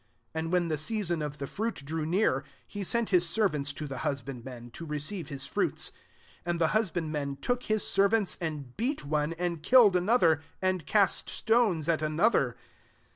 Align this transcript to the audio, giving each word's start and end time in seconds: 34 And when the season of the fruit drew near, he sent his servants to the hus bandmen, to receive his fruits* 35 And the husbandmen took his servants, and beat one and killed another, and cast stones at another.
34 0.33 0.39
And 0.41 0.51
when 0.51 0.67
the 0.69 0.79
season 0.79 1.21
of 1.21 1.37
the 1.37 1.45
fruit 1.45 1.75
drew 1.85 2.07
near, 2.07 2.43
he 2.67 2.83
sent 2.83 3.11
his 3.11 3.29
servants 3.29 3.71
to 3.73 3.85
the 3.85 3.99
hus 3.99 4.23
bandmen, 4.23 4.71
to 4.73 4.83
receive 4.83 5.29
his 5.29 5.45
fruits* 5.45 5.89
35 6.39 6.41
And 6.47 6.59
the 6.59 6.67
husbandmen 6.69 7.35
took 7.35 7.63
his 7.65 7.85
servants, 7.87 8.35
and 8.41 8.75
beat 8.77 9.05
one 9.05 9.33
and 9.33 9.61
killed 9.61 9.95
another, 9.95 10.39
and 10.59 10.87
cast 10.87 11.29
stones 11.29 11.87
at 11.87 12.01
another. 12.01 12.55